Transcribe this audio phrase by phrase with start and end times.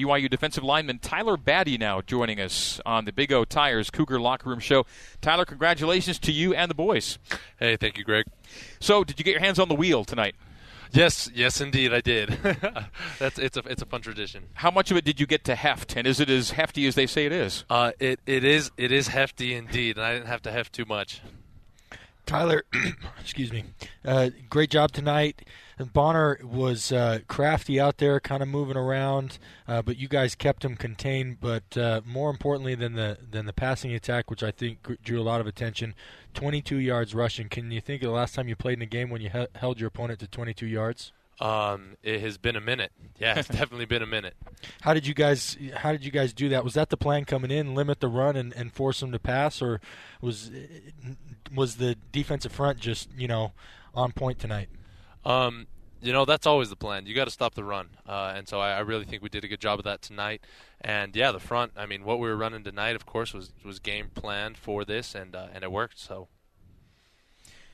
[0.00, 4.48] BYU defensive lineman Tyler Batty now joining us on the Big O Tires Cougar Locker
[4.48, 4.86] Room Show.
[5.20, 7.18] Tyler, congratulations to you and the boys.
[7.58, 8.26] Hey, thank you, Greg.
[8.80, 10.34] So, did you get your hands on the wheel tonight?
[10.92, 12.30] Yes, yes, indeed, I did.
[13.18, 14.48] That's it's a it's a fun tradition.
[14.54, 16.96] How much of it did you get to heft, and is it as hefty as
[16.96, 17.64] they say it is?
[17.70, 20.84] Uh, it it is it is hefty indeed, and I didn't have to heft too
[20.84, 21.20] much.
[22.30, 22.62] Tyler,
[23.20, 23.64] excuse me.
[24.04, 25.42] Uh, great job tonight.
[25.92, 30.64] Bonner was uh, crafty out there, kind of moving around, uh, but you guys kept
[30.64, 31.40] him contained.
[31.40, 35.24] But uh, more importantly than the than the passing attack, which I think drew a
[35.24, 35.92] lot of attention,
[36.34, 37.48] 22 yards rushing.
[37.48, 39.46] Can you think of the last time you played in a game when you he-
[39.56, 41.10] held your opponent to 22 yards?
[41.40, 42.92] Um, it has been a minute.
[43.18, 44.34] Yeah, it's definitely been a minute.
[44.82, 46.64] How did you guys How did you guys do that?
[46.64, 49.62] Was that the plan coming in, limit the run and, and force them to pass,
[49.62, 49.80] or
[50.20, 50.50] was
[51.54, 53.52] was the defensive front just you know
[53.94, 54.68] on point tonight?
[55.24, 55.66] Um,
[56.02, 57.06] you know that's always the plan.
[57.06, 59.44] You got to stop the run, uh, and so I, I, really think we did
[59.44, 60.42] a good job of that tonight.
[60.80, 61.72] And yeah, the front.
[61.76, 65.14] I mean, what we were running tonight, of course, was was game planned for this,
[65.14, 65.98] and uh, and it worked.
[65.98, 66.28] So.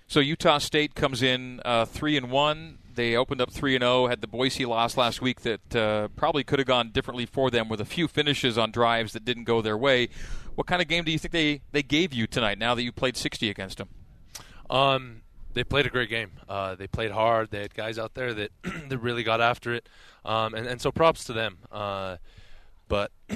[0.08, 2.78] So Utah State comes in uh, three and one.
[2.94, 4.04] They opened up three and zero.
[4.04, 7.50] Oh, had the Boise loss last week that uh, probably could have gone differently for
[7.50, 10.08] them, with a few finishes on drives that didn't go their way.
[10.54, 12.58] What kind of game do you think they, they gave you tonight?
[12.58, 13.88] Now that you played sixty against them.
[14.70, 16.32] Um, they played a great game.
[16.48, 17.50] Uh, they played hard.
[17.50, 18.50] They had guys out there that
[18.88, 19.88] that really got after it,
[20.24, 21.58] um, and and so props to them.
[21.72, 22.16] Uh,
[22.88, 23.10] but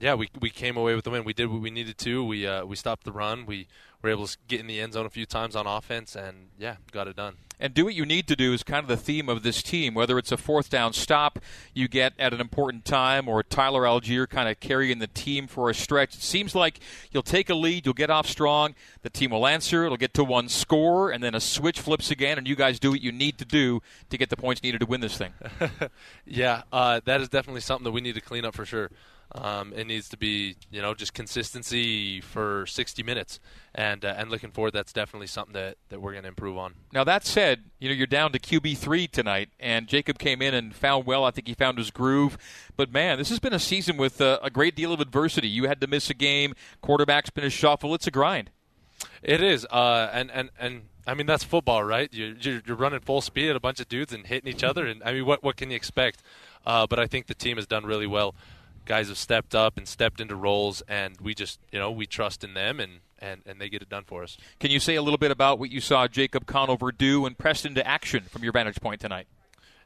[0.00, 1.24] yeah, we we came away with the win.
[1.24, 2.24] We did what we needed to.
[2.24, 3.46] We uh, we stopped the run.
[3.46, 3.66] We
[4.02, 6.76] were able to get in the end zone a few times on offense, and yeah,
[6.92, 7.36] got it done.
[7.60, 9.92] And do what you need to do is kind of the theme of this team.
[9.92, 11.40] Whether it's a fourth down stop
[11.74, 15.68] you get at an important time, or Tyler Allgeier kind of carrying the team for
[15.68, 16.14] a stretch.
[16.14, 16.78] It seems like
[17.10, 20.24] you'll take a lead, you'll get off strong, the team will answer, it'll get to
[20.24, 23.38] one score, and then a switch flips again, and you guys do what you need
[23.38, 25.32] to do to get the points needed to win this thing.
[26.24, 28.90] yeah, uh, that is definitely something that we need to clean up for sure.
[29.32, 33.40] Um, it needs to be, you know, just consistency for 60 minutes,
[33.74, 36.74] and uh, and looking forward, that's definitely something that, that we're going to improve on.
[36.94, 40.54] Now that said, you know, you're down to QB three tonight, and Jacob came in
[40.54, 41.24] and found well.
[41.24, 42.38] I think he found his groove.
[42.74, 45.48] But man, this has been a season with uh, a great deal of adversity.
[45.48, 46.54] You had to miss a game.
[46.80, 47.94] Quarterback's been a shuffle.
[47.94, 48.50] It's a grind.
[49.22, 52.08] It is, uh, and and and I mean that's football, right?
[52.14, 55.02] You're, you're running full speed at a bunch of dudes and hitting each other, and
[55.04, 56.22] I mean, what what can you expect?
[56.64, 58.34] Uh, but I think the team has done really well
[58.88, 62.42] guys have stepped up and stepped into roles, and we just, you know, we trust
[62.42, 64.38] in them, and, and, and they get it done for us.
[64.58, 67.66] Can you say a little bit about what you saw Jacob Conover do and pressed
[67.66, 69.26] into action from your vantage point tonight?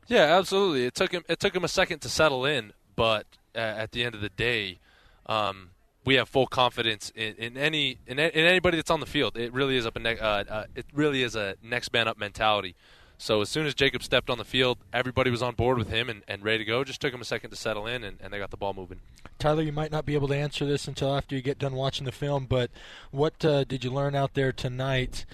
[0.07, 0.87] Yeah, absolutely.
[0.87, 4.05] It took him it took him a second to settle in, but uh, at the
[4.05, 4.79] end of the day,
[5.27, 5.71] um,
[6.05, 9.37] we have full confidence in, in any in, in, anybody that's on the field.
[9.37, 12.19] It really is up a ne- uh, uh, it really is a next man up
[12.19, 12.75] mentality.
[13.23, 16.09] So as soon as Jacob stepped on the field, everybody was on board with him
[16.09, 16.83] and, and ready to go.
[16.83, 18.99] Just took him a second to settle in, and, and they got the ball moving.
[19.39, 22.05] Tyler, you might not be able to answer this until after you get done watching
[22.05, 22.73] the film, but
[23.13, 25.25] what uh, did you learn out there tonight,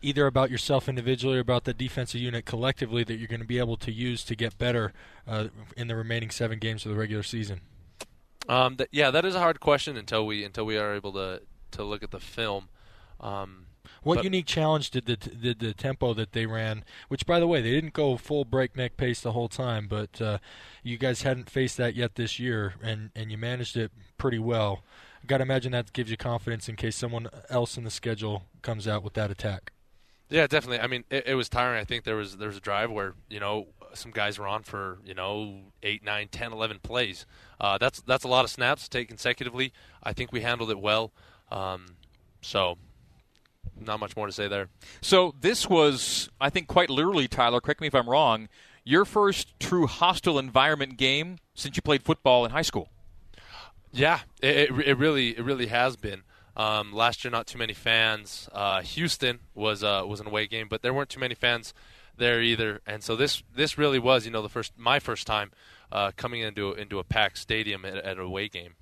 [0.00, 3.58] either about yourself individually or about the defensive unit collectively, that you're going to be
[3.58, 4.94] able to use to get better
[5.28, 7.60] uh, in the remaining seven games of the regular season?
[8.48, 11.42] Um, th- yeah, that is a hard question until we until we are able to
[11.72, 12.70] to look at the film.
[13.20, 13.66] Um,
[14.02, 16.84] what but, unique challenge did the did the tempo that they ran?
[17.08, 20.38] Which, by the way, they didn't go full breakneck pace the whole time, but uh,
[20.82, 24.82] you guys hadn't faced that yet this year, and and you managed it pretty well.
[25.22, 28.44] I got to imagine that gives you confidence in case someone else in the schedule
[28.60, 29.72] comes out with that attack.
[30.30, 30.80] Yeah, definitely.
[30.80, 31.80] I mean, it, it was tiring.
[31.80, 34.62] I think there was there was a drive where you know some guys were on
[34.62, 37.26] for you know eight, nine, ten, eleven plays.
[37.60, 39.72] Uh, that's that's a lot of snaps to take consecutively.
[40.02, 41.12] I think we handled it well.
[41.50, 41.86] Um,
[42.40, 42.78] so
[43.86, 44.68] not much more to say there.
[45.00, 47.60] So this was, I think, quite literally, Tyler.
[47.60, 48.48] Correct me if I'm wrong.
[48.84, 52.90] Your first true hostile environment game since you played football in high school.
[53.92, 56.22] Yeah, it, it, it really it really has been.
[56.56, 58.48] Um, last year, not too many fans.
[58.52, 61.72] Uh, Houston was uh, was an away game, but there weren't too many fans
[62.16, 62.80] there either.
[62.86, 65.50] And so this this really was, you know, the first my first time
[65.90, 68.74] uh, coming into into a packed stadium at, at an away game.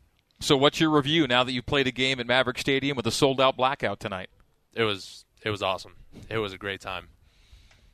[0.43, 3.13] So, what's your review now that you played a game at Maverik Stadium with a
[3.13, 4.29] sold out blackout tonight?
[4.75, 5.95] It was it was awesome.
[6.29, 7.09] It was a great time.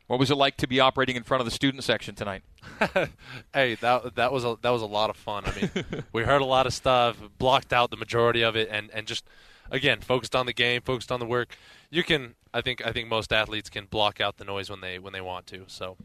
[0.07, 2.43] What was it like to be operating in front of the student section tonight?
[3.53, 5.45] hey, that that was a that was a lot of fun.
[5.47, 8.91] I mean, we heard a lot of stuff, blocked out the majority of it, and,
[8.93, 9.25] and just
[9.71, 11.57] again focused on the game, focused on the work.
[11.91, 14.99] You can, I think, I think most athletes can block out the noise when they
[14.99, 15.65] when they want to.
[15.67, 15.99] So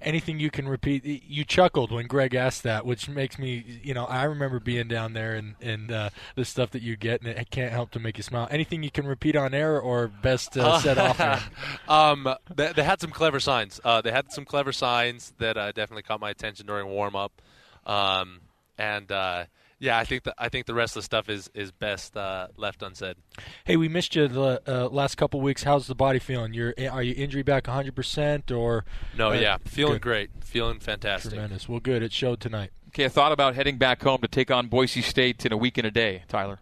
[0.00, 1.04] anything you can repeat.
[1.04, 5.12] You chuckled when Greg asked that, which makes me, you know, I remember being down
[5.12, 8.16] there and and uh, the stuff that you get, and it can't help to make
[8.16, 8.48] you smile.
[8.50, 11.50] Anything you can repeat on air, or best uh, set off?
[11.88, 13.80] um, they, they, had some clever signs.
[13.84, 17.40] Uh, they had some clever signs that uh, definitely caught my attention during warm up.
[17.86, 18.40] Um,
[18.78, 19.44] and uh,
[19.82, 22.46] yeah, I think the, I think the rest of the stuff is is best uh,
[22.56, 23.16] left unsaid.
[23.64, 25.64] Hey, we missed you the uh, last couple weeks.
[25.64, 26.54] How's the body feeling?
[26.54, 28.84] You're are you injury back 100 percent or?
[29.18, 30.02] No, uh, yeah, feeling good.
[30.02, 31.32] great, feeling fantastic.
[31.32, 31.68] Tremendous.
[31.68, 32.04] Well, good.
[32.04, 32.70] It showed tonight.
[32.88, 35.78] Okay, I thought about heading back home to take on Boise State in a week
[35.78, 36.60] and a day, Tyler.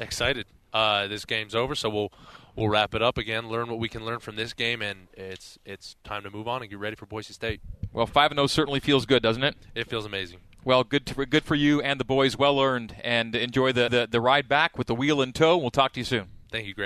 [0.00, 0.46] Excited.
[0.72, 2.12] Uh, this game's over, so we'll
[2.56, 3.48] we'll wrap it up again.
[3.48, 6.62] Learn what we can learn from this game, and it's it's time to move on
[6.62, 7.60] and get ready for Boise State.
[7.92, 9.54] Well, 5 and 0 certainly feels good, doesn't it?
[9.76, 10.40] It feels amazing.
[10.64, 12.38] Well, good to, good for you and the boys.
[12.38, 15.58] Well earned, and enjoy the, the, the ride back with the wheel in tow.
[15.58, 16.28] We'll talk to you soon.
[16.50, 16.82] Thank you, Greg.